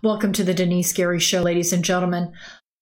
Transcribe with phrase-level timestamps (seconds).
[0.00, 2.32] Welcome to the Denise Gary Show, ladies and gentlemen.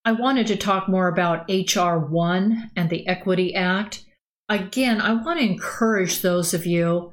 [0.04, 1.98] I wanted to talk more about H.R.
[1.98, 4.04] 1 and the Equity Act.
[4.50, 7.12] Again, I want to encourage those of you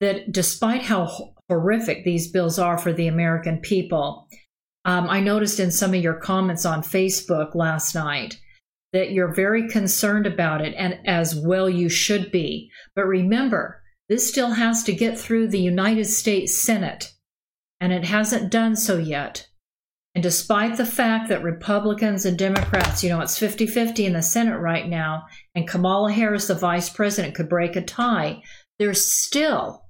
[0.00, 4.26] that despite how horrific these bills are for the American people,
[4.84, 8.40] um, I noticed in some of your comments on Facebook last night
[8.92, 12.72] that you're very concerned about it, and as well you should be.
[12.96, 17.13] But remember, this still has to get through the United States Senate
[17.84, 19.46] and it hasn't done so yet.
[20.14, 24.22] And despite the fact that Republicans and Democrats, you know, it's 50 50 in the
[24.22, 28.42] Senate right now, and Kamala Harris, the vice president, could break a tie,
[28.78, 29.84] there still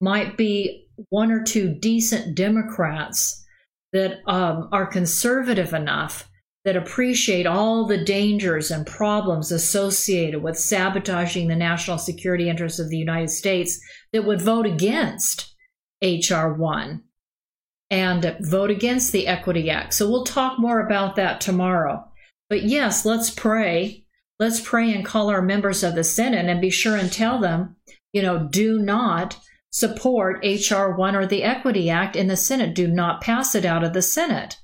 [0.00, 3.44] might be one or two decent Democrats
[3.92, 6.30] that um, are conservative enough
[6.64, 12.90] that appreciate all the dangers and problems associated with sabotaging the national security interests of
[12.90, 13.80] the United States
[14.12, 15.52] that would vote against
[16.00, 16.54] H.R.
[16.54, 17.02] 1
[17.94, 19.94] and vote against the Equity Act.
[19.94, 22.04] So we'll talk more about that tomorrow.
[22.50, 24.04] But yes, let's pray.
[24.40, 27.76] Let's pray and call our members of the Senate and be sure and tell them,
[28.12, 29.38] you know, do not
[29.70, 30.96] support H.R.
[30.96, 32.74] 1 or the Equity Act in the Senate.
[32.74, 34.56] Do not pass it out of the Senate.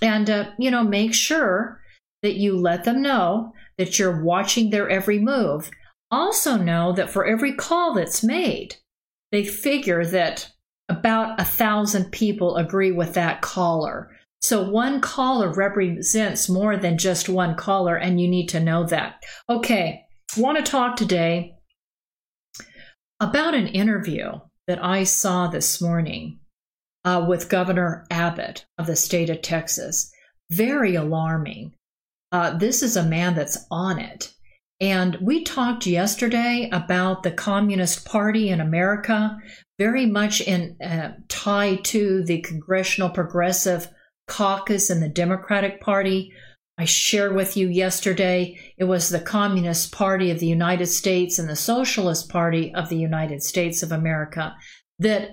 [0.00, 1.80] And, uh, you know, make sure
[2.22, 5.68] that you let them know that you're watching their every move.
[6.12, 8.76] Also, know that for every call that's made,
[9.32, 10.52] they figure that
[10.88, 14.10] about a thousand people agree with that caller.
[14.40, 19.22] So one caller represents more than just one caller, and you need to know that.
[19.48, 20.02] Okay,
[20.36, 21.54] want to talk today
[23.18, 24.32] about an interview
[24.66, 26.40] that I saw this morning
[27.04, 30.12] uh, with Governor Abbott of the state of Texas.
[30.50, 31.74] Very alarming.
[32.30, 34.32] Uh, this is a man that's on it.
[34.80, 39.38] And we talked yesterday about the Communist Party in America
[39.78, 43.88] very much in uh, tied to the Congressional Progressive
[44.28, 46.32] Caucus and the Democratic Party.
[46.78, 51.48] I shared with you yesterday it was the Communist Party of the United States and
[51.48, 54.54] the Socialist Party of the United States of America
[54.98, 55.30] that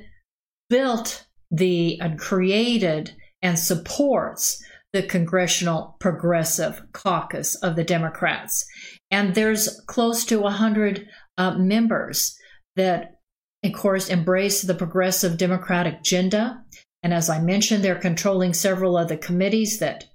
[0.70, 8.66] built the and created and supports the Congressional Progressive Caucus of the Democrats.
[9.12, 12.38] And there's close to 100 uh, members
[12.76, 13.14] that
[13.64, 16.62] of course, embrace the progressive democratic agenda.
[17.02, 20.06] And as I mentioned, they're controlling several of the committees that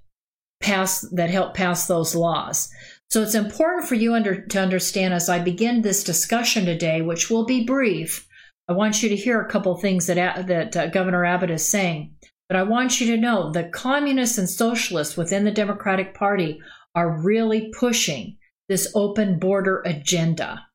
[0.61, 2.69] pass that help pass those laws.
[3.09, 7.29] So it's important for you under, to understand as I begin this discussion today, which
[7.29, 8.27] will be brief.
[8.67, 12.13] I want you to hear a couple things that that uh, Governor Abbott is saying.
[12.49, 16.59] But I want you to know the communists and socialists within the Democratic Party
[16.95, 18.37] are really pushing
[18.67, 20.65] this open border agenda.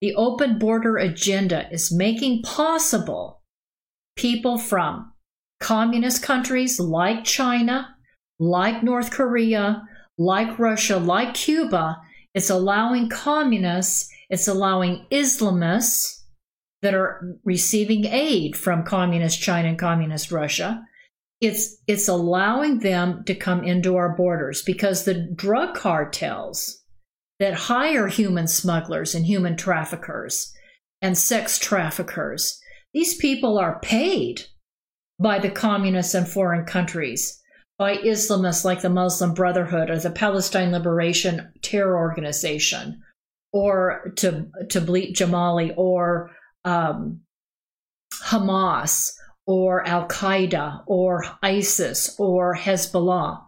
[0.00, 3.42] The open border agenda is making possible
[4.16, 5.12] people from
[5.58, 7.96] communist countries like China,
[8.38, 9.82] like North Korea,
[10.18, 11.96] like Russia, like Cuba.
[12.32, 16.22] It's allowing communists, it's allowing Islamists
[16.82, 20.84] that are receiving aid from communist China and communist Russia.
[21.40, 26.82] It's, it's allowing them to come into our borders because the drug cartels
[27.38, 30.52] that hire human smugglers and human traffickers
[31.00, 32.60] and sex traffickers.
[32.92, 34.42] These people are paid
[35.20, 37.40] by the communists and foreign countries,
[37.78, 43.02] by Islamists like the Muslim Brotherhood or the Palestine Liberation Terror Organization,
[43.52, 46.30] or to Tablighi Jamaat or
[46.64, 47.20] um,
[48.24, 49.12] Hamas
[49.48, 53.42] or Al Qaeda or ISIS or Hezbollah.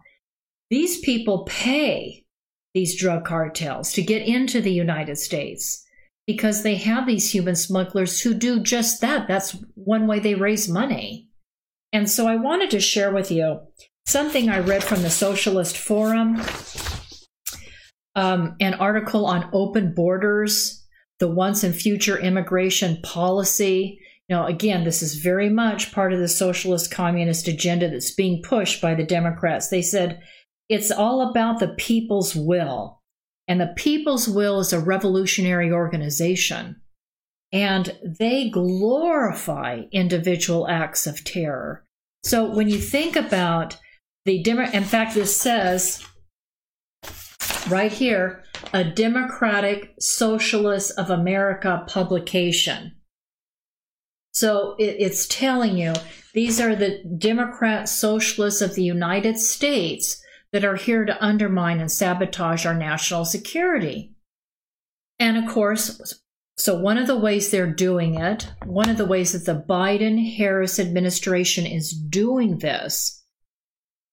[0.71, 2.25] These people pay
[2.73, 5.85] these drug cartels to get into the United States
[6.25, 9.27] because they have these human smugglers who do just that.
[9.27, 11.29] That's one way they raise money.
[11.93, 13.59] And so I wanted to share with you
[14.07, 16.41] something I read from the Socialist Forum,
[18.15, 20.83] um, an article on open borders,
[21.19, 23.99] the once and future immigration policy.
[24.31, 28.81] Now, again, this is very much part of the socialist communist agenda that's being pushed
[28.81, 29.67] by the Democrats.
[29.67, 30.21] They said
[30.69, 33.01] it's all about the people's will.
[33.49, 36.77] And the people's will is a revolutionary organization.
[37.51, 41.83] And they glorify individual acts of terror.
[42.23, 43.77] So when you think about
[44.23, 46.07] the Demo- in fact, this says
[47.69, 52.93] right here, a Democratic Socialist of America publication.
[54.41, 55.93] So it, it's telling you
[56.33, 60.19] these are the Democrat Socialists of the United States
[60.51, 64.15] that are here to undermine and sabotage our national security.
[65.19, 66.19] And of course,
[66.57, 70.35] so one of the ways they're doing it, one of the ways that the Biden
[70.37, 73.23] Harris administration is doing this,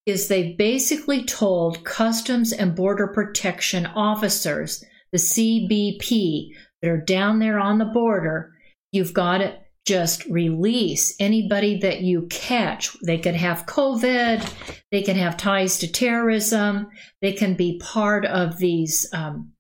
[0.05, 6.49] is they've basically told Customs and Border Protection officers, the CBP,
[6.83, 8.53] that are down there on the border,
[8.93, 12.95] you've got to just release anybody that you catch.
[13.01, 14.47] They could have COVID,
[14.93, 16.89] they can have ties to terrorism,
[17.23, 19.53] they can be part of these um,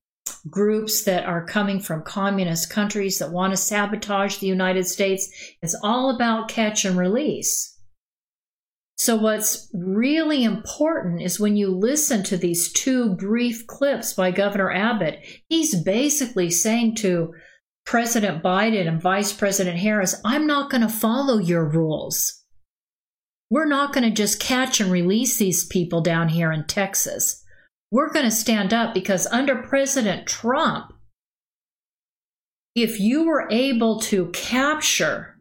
[0.50, 5.30] groups that are coming from communist countries that want to sabotage the United States.
[5.62, 7.74] It's all about catch and release.
[8.96, 14.70] So, what's really important is when you listen to these two brief clips by Governor
[14.72, 17.32] Abbott, he's basically saying to
[17.88, 22.44] President Biden and Vice President Harris, I'm not going to follow your rules.
[23.48, 27.42] We're not going to just catch and release these people down here in Texas.
[27.90, 30.92] We're going to stand up because under President Trump,
[32.74, 35.40] if you were able to capture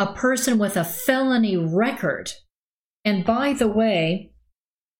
[0.00, 2.32] a person with a felony record,
[3.04, 4.32] and by the way,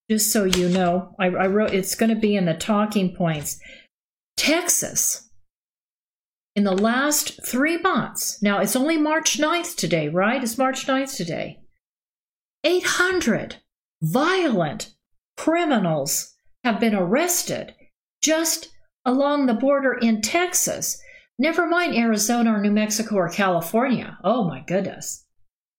[0.09, 3.59] just so you know, I, I wrote it's going to be in the talking points.
[4.37, 5.25] Texas,
[6.57, 10.43] in the last three months, now it's only March 9th today, right?
[10.43, 11.61] It's March 9th today.
[12.63, 13.57] 800
[14.03, 14.95] violent
[15.37, 17.75] criminals have been arrested
[18.23, 18.71] just
[19.05, 21.01] along the border in Texas.
[21.39, 24.17] Never mind Arizona or New Mexico or California.
[24.23, 25.27] Oh my goodness.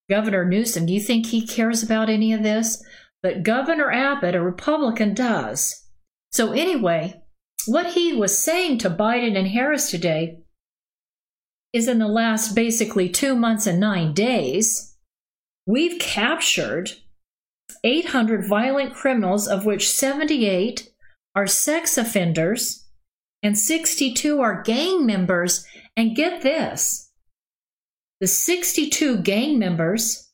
[0.10, 2.84] Governor Newsom, do you think he cares about any of this?
[3.24, 5.84] But Governor Abbott, a Republican, does.
[6.32, 7.24] So, anyway,
[7.66, 10.44] what he was saying to Biden and Harris today
[11.76, 14.96] is in the last basically two months and nine days,
[15.68, 16.94] we've captured
[17.84, 20.90] 800 violent criminals, of which 78
[21.36, 22.86] are sex offenders
[23.44, 25.66] and 62 are gang members.
[25.98, 27.12] And get this
[28.22, 30.32] the 62 gang members,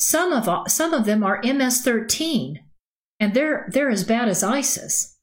[0.00, 2.56] some of, some of them are MS-13,
[3.20, 5.16] and they're, they're as bad as ISIS.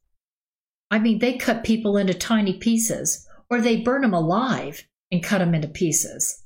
[0.90, 5.40] I mean, they cut people into tiny pieces, or they burn them alive and cut
[5.40, 6.44] them into pieces.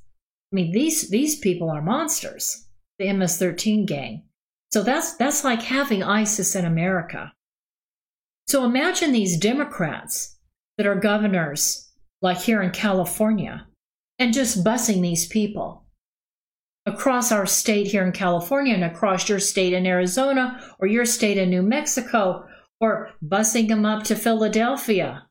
[0.52, 2.66] I mean, these, these people are monsters,
[2.98, 4.22] the MS-13 gang.
[4.72, 7.32] So that's, that's like having ISIS in America.
[8.46, 10.36] So imagine these Democrats
[10.76, 11.90] that are governors,
[12.22, 13.66] like here in California,
[14.18, 15.84] and just busing these people
[16.86, 21.38] across our state here in California and across your state in Arizona or your state
[21.38, 22.46] in New Mexico
[22.80, 25.26] or busing them up to Philadelphia,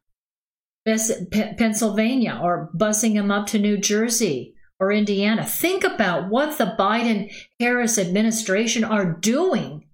[0.85, 5.45] Pennsylvania, or busing them up to New Jersey or Indiana.
[5.45, 9.87] Think about what the Biden Harris administration are doing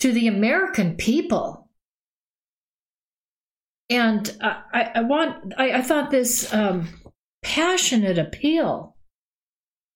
[0.00, 1.68] to the American people.
[3.88, 6.88] And I, I want, I, I thought this um,
[7.42, 8.96] passionate appeal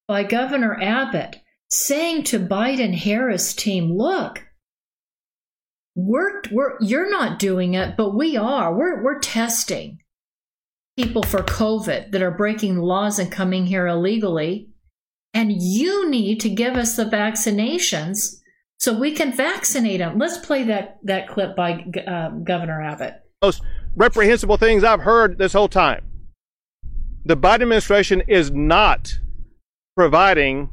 [0.06, 1.36] by Governor Abbott
[1.70, 4.45] saying to Biden Harris team, look,
[5.96, 8.72] we're, we're, you're not doing it, but we are.
[8.72, 9.98] We're, we're testing
[10.96, 14.68] people for COVID that are breaking laws and coming here illegally.
[15.34, 18.36] And you need to give us the vaccinations
[18.78, 20.18] so we can vaccinate them.
[20.18, 23.14] Let's play that, that clip by uh, Governor Abbott.
[23.42, 23.62] Most
[23.96, 26.04] reprehensible things I've heard this whole time
[27.26, 29.18] the Biden administration is not
[29.96, 30.70] providing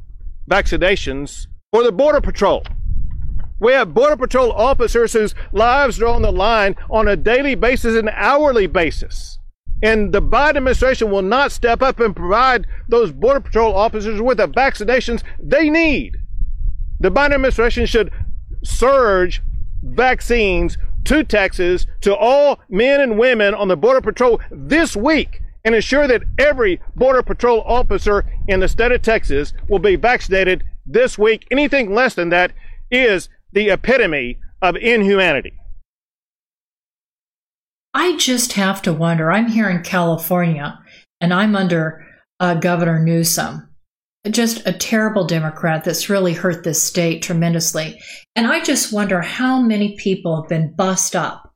[0.48, 2.62] vaccinations for the Border Patrol.
[3.64, 7.96] We have Border Patrol officers whose lives are on the line on a daily basis
[7.96, 9.38] and hourly basis.
[9.82, 14.36] And the Biden administration will not step up and provide those Border Patrol officers with
[14.36, 16.18] the vaccinations they need.
[17.00, 18.12] The Biden administration should
[18.62, 19.40] surge
[19.82, 25.74] vaccines to Texas to all men and women on the Border Patrol this week and
[25.74, 31.16] ensure that every Border Patrol officer in the state of Texas will be vaccinated this
[31.16, 31.46] week.
[31.50, 32.52] Anything less than that
[32.90, 35.54] is the epitome of inhumanity.
[37.94, 39.30] I just have to wonder.
[39.30, 40.78] I'm here in California
[41.20, 42.04] and I'm under
[42.40, 43.68] uh, Governor Newsom,
[44.28, 48.00] just a terrible Democrat that's really hurt this state tremendously.
[48.34, 51.52] And I just wonder how many people have been bussed up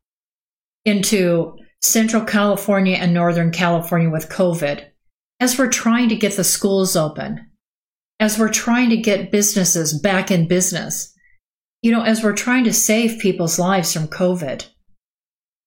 [0.85, 4.85] into Central California and Northern California with COVID,
[5.41, 7.51] as we're trying to get the schools open,
[8.21, 11.13] as we're trying to get businesses back in business,
[11.83, 14.67] you know, as we're trying to save people's lives from COVID.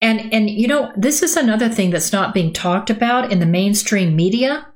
[0.00, 3.46] And, and, you know, this is another thing that's not being talked about in the
[3.46, 4.66] mainstream media.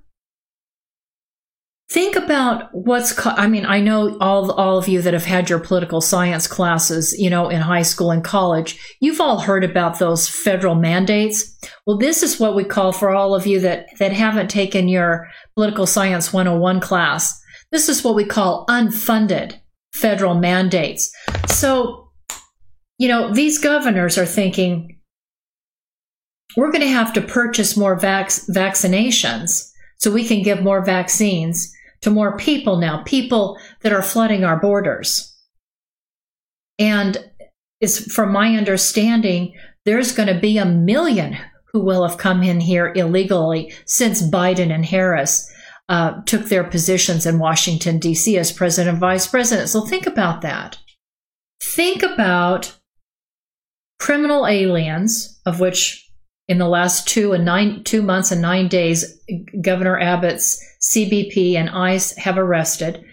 [1.88, 5.48] Think about what's co- i mean i know all all of you that have had
[5.48, 8.76] your political science classes you know in high school and college.
[8.98, 11.56] You've all heard about those federal mandates.
[11.86, 15.28] Well this is what we call for all of you that that haven't taken your
[15.54, 17.40] political science 101 class.
[17.70, 19.60] This is what we call unfunded
[19.96, 21.10] federal mandates.
[21.48, 22.10] So,
[22.98, 24.98] you know, these governors are thinking
[26.56, 31.72] we're going to have to purchase more vac- vaccinations so we can give more vaccines
[32.02, 35.34] to more people now, people that are flooding our borders.
[36.78, 37.18] And
[37.80, 41.36] is from my understanding, there's going to be a million
[41.72, 45.50] who will have come in here illegally since Biden and Harris
[45.88, 48.36] uh, took their positions in Washington, D.C.
[48.36, 49.68] as president and vice president.
[49.68, 50.78] So think about that.
[51.62, 52.76] Think about
[53.98, 56.02] criminal aliens, of which
[56.48, 59.20] in the last two and nine two months and nine days,
[59.60, 60.62] Governor Abbott's
[60.92, 63.04] CBP and ICE have arrested.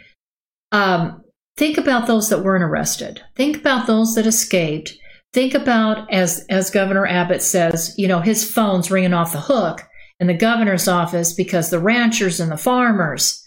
[0.71, 1.23] Um,
[1.57, 3.21] think about those that weren't arrested.
[3.35, 4.93] Think about those that escaped.
[5.31, 9.81] Think about as as Governor Abbott says, you know, his phone's ringing off the hook
[10.23, 13.43] in the governor's office because the ranchers and the farmers,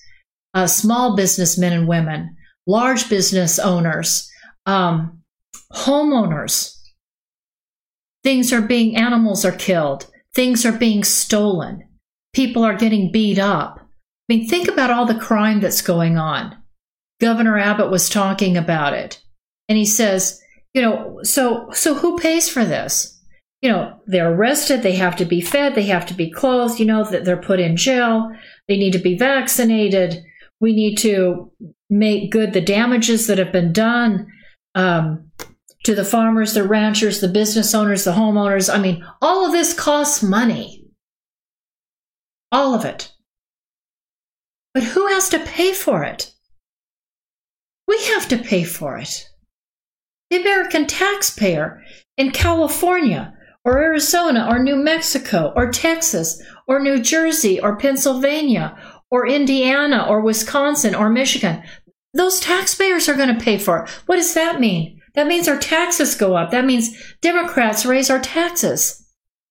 [0.52, 4.30] uh, small businessmen and women, large business owners,
[4.66, 5.22] um,
[5.72, 6.76] homeowners,
[8.22, 11.82] things are being animals are killed, things are being stolen,
[12.34, 13.78] people are getting beat up.
[13.78, 16.58] I mean, think about all the crime that's going on.
[17.22, 19.18] Governor Abbott was talking about it,
[19.66, 20.42] and he says
[20.74, 23.15] you know, so so who pays for this?
[23.62, 26.86] You know, they're arrested, they have to be fed, they have to be clothed, you
[26.86, 28.30] know, that they're put in jail,
[28.68, 30.22] they need to be vaccinated.
[30.60, 31.50] We need to
[31.90, 34.26] make good the damages that have been done
[34.74, 35.30] um,
[35.84, 38.72] to the farmers, the ranchers, the business owners, the homeowners.
[38.72, 40.84] I mean, all of this costs money.
[42.52, 43.12] All of it.
[44.72, 46.32] But who has to pay for it?
[47.88, 49.28] We have to pay for it
[50.30, 51.82] the American taxpayer
[52.16, 53.32] in California
[53.66, 58.78] or Arizona or New Mexico or Texas or New Jersey or Pennsylvania
[59.10, 61.64] or Indiana or Wisconsin or Michigan.
[62.14, 63.90] Those taxpayers are going to pay for it.
[64.06, 65.02] What does that mean?
[65.14, 66.52] That means our taxes go up.
[66.52, 69.04] That means Democrats raise our taxes.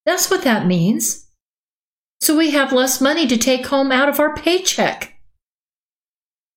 [0.06, 1.30] That's what that means.
[2.22, 5.14] So we have less money to take home out of our paycheck.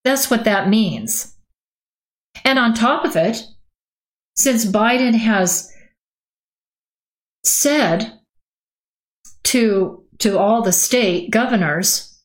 [0.05, 1.37] That's what that means.
[2.45, 3.43] And on top of it,
[4.37, 5.73] since Biden has
[7.45, 8.19] said
[9.45, 12.21] to to all the state governors,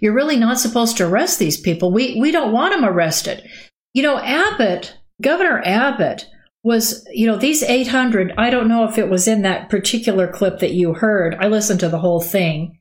[0.00, 1.92] you're really not supposed to arrest these people.
[1.92, 3.48] We we don't want them arrested.
[3.92, 6.26] You know, Abbott, Governor Abbott
[6.64, 10.60] was, you know, these 800, I don't know if it was in that particular clip
[10.60, 11.36] that you heard.
[11.38, 12.80] I listened to the whole thing.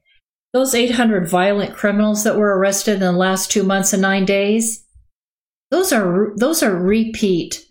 [0.53, 4.85] Those 800 violent criminals that were arrested in the last 2 months and 9 days,
[5.69, 7.65] those are those are repeat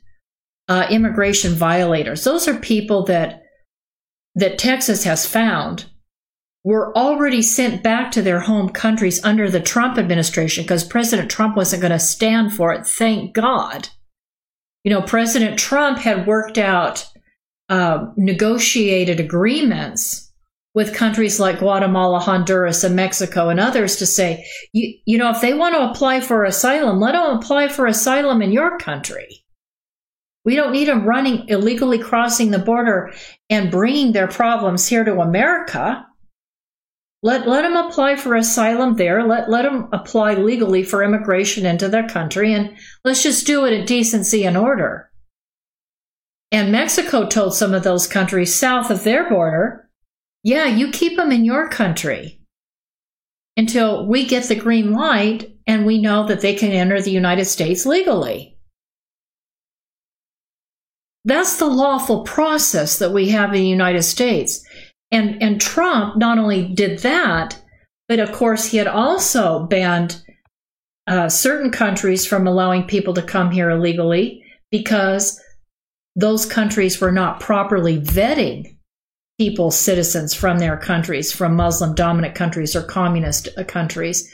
[0.69, 2.25] uh, immigration violators.
[2.25, 3.41] Those are people that
[4.34, 5.86] that Texas has found
[6.64, 11.56] were already sent back to their home countries under the Trump administration because President Trump
[11.56, 12.86] wasn't going to stand for it.
[12.86, 13.88] Thank God.
[14.84, 17.08] You know, President Trump had worked out
[17.68, 20.30] uh, negotiated agreements
[20.74, 25.40] with countries like Guatemala, Honduras, and Mexico, and others to say, you, you know, if
[25.40, 29.41] they want to apply for asylum, let them apply for asylum in your country.
[30.44, 33.12] We don't need them running illegally crossing the border
[33.49, 36.06] and bringing their problems here to America.
[37.22, 39.26] Let, let them apply for asylum there.
[39.26, 42.52] Let, let them apply legally for immigration into their country.
[42.52, 45.08] And let's just do it in decency and order.
[46.50, 49.88] And Mexico told some of those countries south of their border,
[50.42, 52.40] yeah, you keep them in your country
[53.56, 57.44] until we get the green light and we know that they can enter the United
[57.44, 58.51] States legally.
[61.24, 64.64] That's the lawful process that we have in the United States.
[65.10, 67.60] And, and Trump not only did that,
[68.08, 70.22] but of course, he had also banned
[71.06, 75.40] uh, certain countries from allowing people to come here illegally because
[76.16, 78.76] those countries were not properly vetting
[79.38, 84.28] people, citizens from their countries, from Muslim dominant countries or communist uh, countries.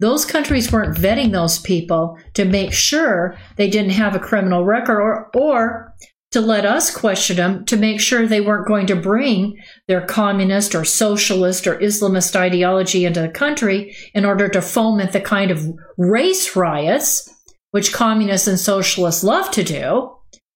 [0.00, 5.00] Those countries weren't vetting those people to make sure they didn't have a criminal record
[5.00, 5.92] or, or
[6.34, 10.74] to let us question them to make sure they weren't going to bring their communist
[10.74, 15.64] or socialist or Islamist ideology into the country in order to foment the kind of
[15.96, 17.32] race riots
[17.70, 20.10] which communists and socialists love to do,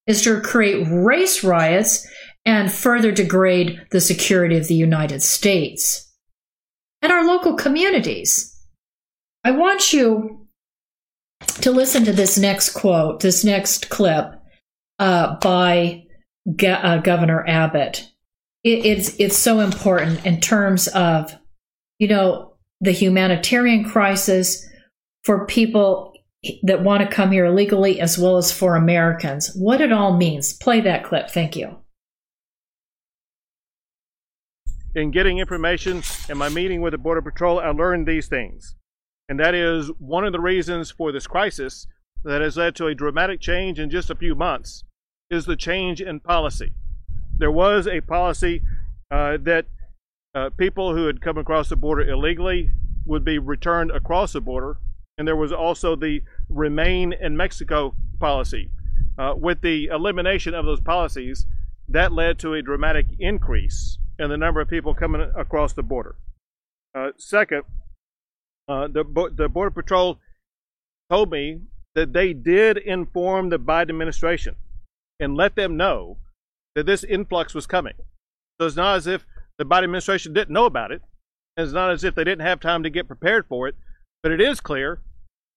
[0.09, 2.05] is to create race riots
[2.45, 6.13] and further degrade the security of the United States
[7.03, 8.53] and our local communities.
[9.45, 10.49] I want you
[11.61, 14.38] to listen to this next quote, this next clip
[14.99, 16.05] uh, by
[16.67, 18.11] uh, Governor Abbott.
[18.65, 21.35] It, it's it's so important in terms of
[21.99, 24.67] you know the humanitarian crisis
[25.25, 26.15] for people.
[26.63, 29.51] that want to come here illegally as well as for Americans.
[29.57, 30.53] What it all means.
[30.53, 31.31] Play that clip.
[31.31, 31.79] Thank you.
[34.95, 38.77] In getting information in my meeting with the Border Patrol, I learned these things.
[39.29, 41.87] And that is one of the reasons for this crisis
[42.25, 44.85] that has led to a dramatic change in just a few months
[45.31, 46.73] is the change in policy.
[47.37, 48.63] There was a policy
[49.11, 49.67] uh, that
[50.35, 52.71] uh, people who had come across the border illegally
[53.05, 54.79] would be returned across the border
[55.17, 58.71] and there was also the remain in Mexico policy.
[59.19, 61.45] Uh, with the elimination of those policies,
[61.89, 66.15] that led to a dramatic increase in the number of people coming across the border.
[66.95, 67.65] Uh, second,
[68.69, 69.05] uh, the,
[69.35, 70.19] the Border Patrol
[71.11, 71.63] told me
[71.97, 74.55] that they did inform the Biden administration
[75.21, 76.19] and let them know
[76.75, 77.95] that this influx was coming.
[78.61, 79.27] So it's not as if
[79.59, 81.03] the Biden administration didn't know about it.
[81.57, 83.75] It's not as if they didn't have time to get prepared for it.
[84.23, 85.01] But it is clear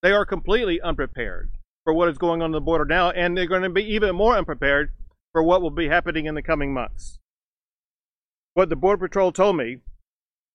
[0.01, 1.51] they are completely unprepared
[1.83, 4.35] for what is going on, the border now, and they're going to be even more
[4.35, 4.91] unprepared
[5.31, 7.19] for what will be happening in the coming months.
[8.53, 9.77] What the Border Patrol told me,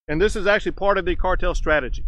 [0.07, 2.05] and this is actually part of the cartel strategy,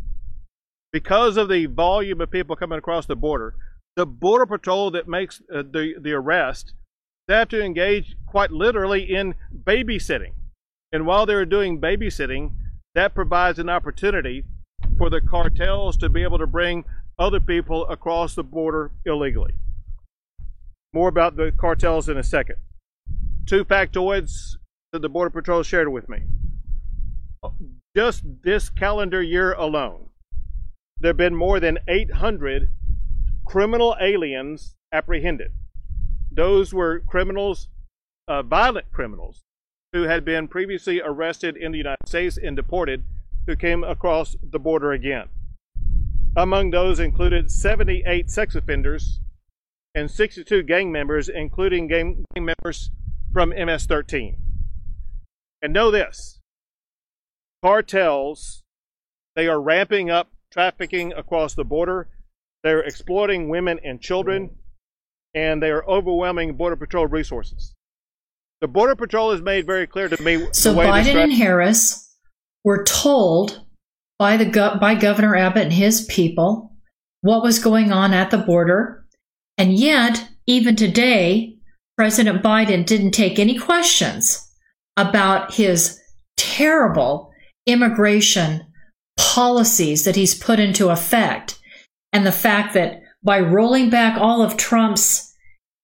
[0.93, 3.55] because of the volume of people coming across the border,
[3.97, 6.75] the Border Patrol that makes uh, the, the arrest,
[7.29, 10.33] they have to engage quite literally in babysitting.
[10.91, 12.53] And while they're doing babysitting,
[12.95, 14.45] that provides an opportunity
[14.97, 16.85] for the cartels to be able to bring
[17.19, 19.55] other people across the border illegally.
[20.95, 22.57] More about the cartels in a second.
[23.47, 24.57] Two factoids
[24.93, 26.23] that the Border Patrol shared with me.
[27.95, 30.09] Just this calendar year alone,
[30.99, 32.71] there have been more than 800
[33.45, 35.53] criminal aliens apprehended.
[36.31, 37.69] Those were criminals,
[38.27, 39.43] uh, violent criminals,
[39.93, 43.05] who had been previously arrested in the United States and deported,
[43.47, 45.29] who came across the border again.
[46.37, 49.21] Among those included 78 sex offenders
[49.95, 52.91] and 62 gang members, including gang, members
[53.33, 54.37] from MS 13.
[55.63, 56.39] And know this
[57.63, 58.63] cartels,
[59.35, 62.09] they are ramping up trafficking across the border,
[62.63, 64.57] they're exploiting women and children,
[65.35, 67.75] and they are overwhelming Border Patrol resources.
[68.61, 70.47] The Border Patrol has made very clear to me.
[70.53, 72.13] So Biden and Harris
[72.65, 73.65] were told
[74.19, 76.73] by the by Governor Abbott and his people
[77.21, 79.05] what was going on at the border.
[79.57, 81.57] And yet, even today,
[81.97, 84.45] President Biden didn't take any questions
[84.97, 86.01] about his
[86.37, 87.33] terrible
[87.67, 88.65] immigration
[89.17, 91.59] policies that he's put into effect
[92.13, 95.33] and the fact that by rolling back all of Trump's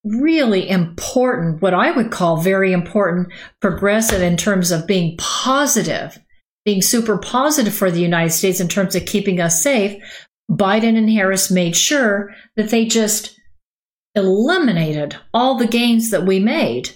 [0.05, 6.19] really important, what I would call very important, progressive in terms of being positive
[6.65, 10.03] being super positive for the United States in terms of keeping us safe,
[10.51, 13.39] Biden and Harris made sure that they just
[14.15, 16.91] eliminated all the gains that we made.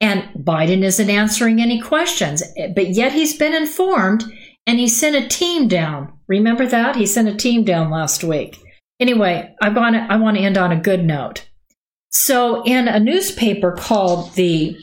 [0.00, 2.42] And Biden isn't answering any questions,
[2.74, 4.24] but yet he's been informed
[4.66, 6.12] and he sent a team down.
[6.28, 6.96] Remember that?
[6.96, 8.58] He sent a team down last week.
[9.00, 11.48] Anyway, I want to I want to end on a good note.
[12.10, 14.76] So in a newspaper called the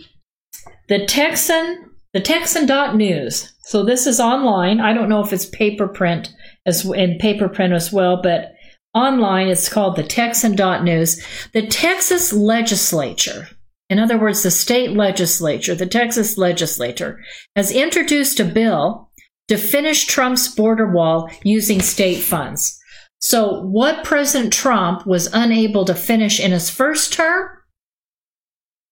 [0.88, 3.54] the Texan the Texan.news.
[3.64, 4.80] So this is online.
[4.80, 6.34] I don't know if it's paper print
[6.66, 8.54] as in paper print as well, but
[8.94, 11.22] online it's called the Texan.news.
[11.52, 13.50] The Texas legislature,
[13.90, 17.22] in other words, the state legislature, the Texas legislature,
[17.56, 19.12] has introduced a bill
[19.50, 22.80] to finish Trump's border wall using state funds.
[23.20, 27.50] So, what President Trump was unable to finish in his first term,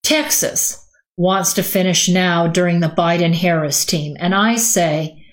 [0.03, 0.79] Texas
[1.17, 4.15] wants to finish now during the Biden Harris team.
[4.19, 5.23] And I say,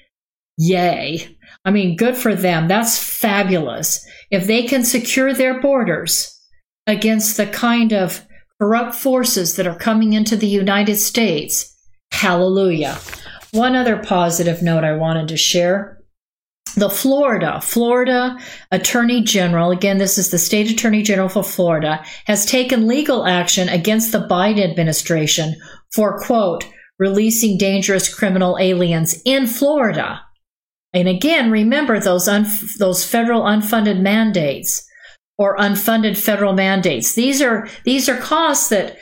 [0.59, 1.37] yay.
[1.65, 2.69] I mean, good for them.
[2.69, 4.05] That's fabulous.
[4.31, 6.39] If they can secure their borders
[6.87, 8.25] against the kind of
[8.61, 11.75] corrupt forces that are coming into the United States,
[12.13, 12.99] hallelujah.
[13.53, 16.00] One other positive note I wanted to share
[16.75, 18.39] the Florida, Florida
[18.71, 23.69] Attorney General, again, this is the state attorney general for Florida, has taken legal action
[23.69, 25.57] against the Biden administration
[25.93, 26.65] for, quote,
[26.99, 30.21] releasing dangerous criminal aliens in Florida.
[30.93, 32.47] And again, remember those, un-
[32.79, 34.87] those federal unfunded mandates
[35.39, 37.15] or unfunded federal mandates.
[37.15, 38.97] These are, these are costs that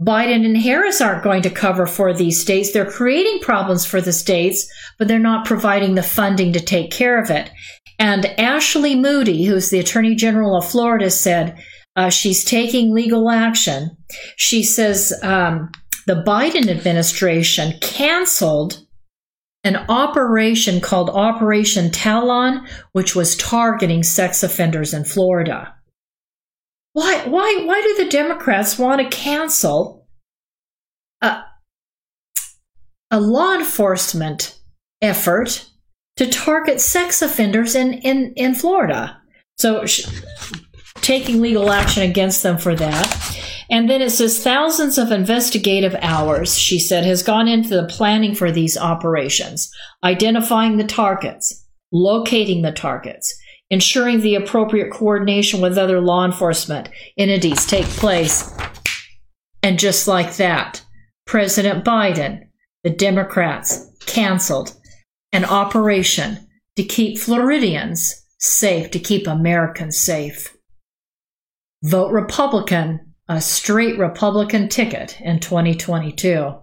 [0.00, 2.72] Biden and Harris aren't going to cover for these states.
[2.72, 7.20] They're creating problems for the states, but they're not providing the funding to take care
[7.20, 7.50] of it.
[7.98, 11.58] And Ashley Moody, who's the Attorney General of Florida, said
[11.96, 13.96] uh, she's taking legal action.
[14.36, 15.70] She says um,
[16.06, 18.86] the Biden administration canceled
[19.64, 25.74] an operation called Operation Talon, which was targeting sex offenders in Florida.
[26.98, 30.08] Why, why, why do the Democrats want to cancel
[31.20, 31.44] a,
[33.12, 34.58] a law enforcement
[35.00, 35.64] effort
[36.16, 39.16] to target sex offenders in, in, in Florida?
[39.58, 40.08] So, sh-
[40.96, 43.44] taking legal action against them for that.
[43.70, 48.34] And then it says thousands of investigative hours, she said, has gone into the planning
[48.34, 49.70] for these operations,
[50.02, 53.32] identifying the targets, locating the targets,
[53.70, 58.56] ensuring the appropriate coordination with other law enforcement entities take place.
[59.62, 60.82] And just like that,
[61.26, 62.44] President Biden,
[62.84, 64.74] the Democrats, canceled
[65.32, 70.56] an operation to keep Floridians safe, to keep Americans safe.
[71.82, 76.54] Vote Republican a straight Republican ticket in 2022.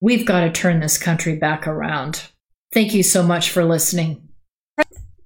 [0.00, 2.24] We've got to turn this country back around.
[2.72, 4.29] Thank you so much for listening.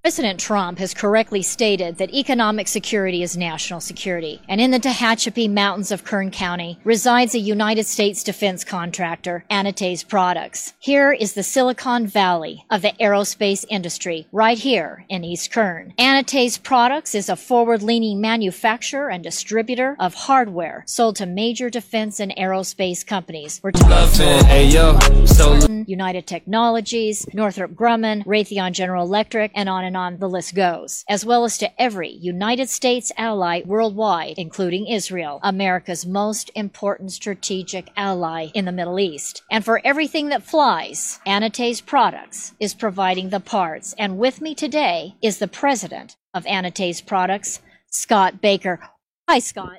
[0.05, 4.39] President Trump has correctly stated that economic security is national security.
[4.51, 10.07] And in the Tehachapi Mountains of Kern County resides a United States defense contractor, Anates
[10.07, 10.75] Products.
[10.79, 15.95] Here is the Silicon Valley of the aerospace industry, right here in East Kern.
[15.99, 22.37] Anates Products is a forward-leaning manufacturer and distributor of hardware sold to major defense and
[22.37, 23.59] aerospace companies.
[23.63, 29.94] We're talking hey, yo, so- United Technologies, Northrop Grumman, Raytheon General Electric, and on and
[29.95, 34.89] and on the list goes, as well as to every United States ally worldwide, including
[34.89, 39.45] Israel, America's most important strategic ally in the Middle East.
[39.53, 43.95] And for everything that flies, Anates Products is providing the parts.
[43.97, 48.81] And with me today is the president of Anates Products, Scott Baker.
[49.29, 49.79] Hi, Scott.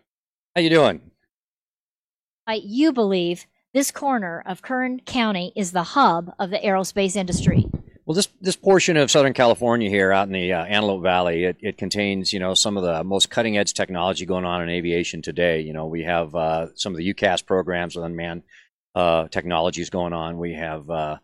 [0.56, 1.02] How you doing?
[2.48, 7.65] You believe this corner of Kern County is the hub of the aerospace industry.
[8.06, 11.58] Well, this this portion of Southern California here, out in the uh, Antelope Valley, it,
[11.62, 15.24] it contains you know some of the most cutting edge technology going on in aviation
[15.24, 15.62] today.
[15.62, 18.44] You know, we have uh, some of the UCAS programs with unmanned
[18.94, 20.38] uh, technologies going on.
[20.38, 21.18] We have uh,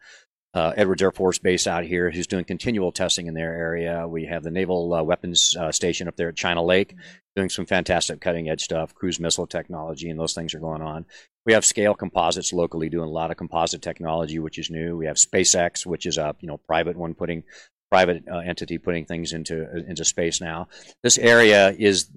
[0.56, 4.08] uh, Edwards Air Force Base out here, who's doing continual testing in their area.
[4.08, 6.96] We have the Naval uh, Weapons Station up there at China Lake,
[7.36, 11.06] doing some fantastic cutting edge stuff, cruise missile technology, and those things are going on.
[11.46, 14.98] We have Scaled Composites locally doing a lot of composite technology, which is new.
[14.98, 17.44] We have SpaceX, which is a you know private one putting
[17.90, 20.68] private uh, entity putting things into uh, into space now.
[21.04, 22.10] This area is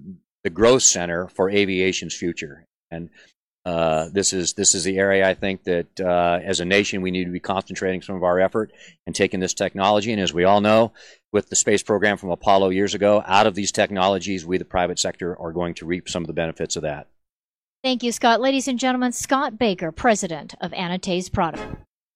[0.43, 3.09] the growth center for aviation's future, and
[3.65, 7.09] uh, this is this is the area I think that uh, as a nation we
[7.09, 8.71] need to be concentrating some of our effort
[9.07, 10.11] and taking this technology.
[10.11, 10.93] And as we all know,
[11.33, 14.99] with the space program from Apollo years ago, out of these technologies, we the private
[14.99, 17.07] sector are going to reap some of the benefits of that.
[17.85, 18.41] Thank you, Scott.
[18.41, 21.61] Ladies and gentlemen, Scott Baker, president of Anates Products.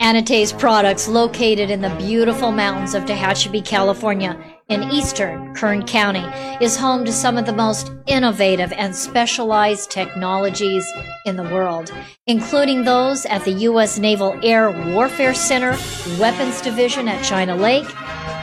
[0.02, 4.36] Anates Products, located in the beautiful mountains of Tehachapi, California,
[4.70, 6.26] in eastern Kern County,
[6.60, 10.92] is home to some of the most innovative and specialized technologies
[11.28, 11.94] in the world,
[12.26, 14.00] including those at the U.S.
[14.00, 15.78] Naval Air Warfare Center,
[16.20, 17.86] Weapons Division at China Lake,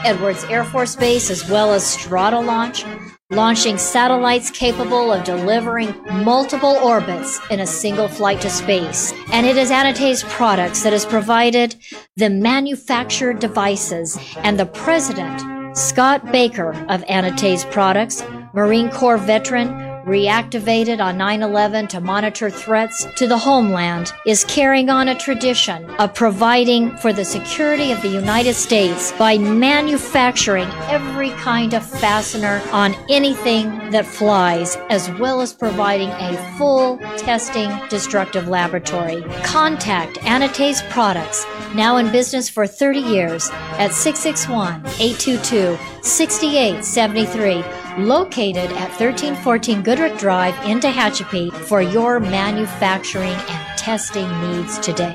[0.05, 7.41] Edwards Air Force Base, as well as Stratolaunch, launching satellites capable of delivering multiple orbits
[7.51, 9.13] in a single flight to space.
[9.33, 11.75] And it is Anates Products that has provided
[12.15, 21.03] the manufactured devices and the president, Scott Baker of Anates Products, Marine Corps veteran, reactivated
[21.03, 26.13] on 9 11 to monitor threats to the homeland, is carrying on a tradition of
[26.13, 32.95] providing for the security of the United States by manufacturing every kind of fastener on
[33.09, 39.21] anything that flies, as well as providing a full testing destructive laboratory.
[39.43, 48.89] Contact Anates Products, now in business for 30 years, at 661 822 6873 located at
[48.99, 55.05] 1314 Goodrich Drive in Tehachapi for your manufacturing and testing needs today.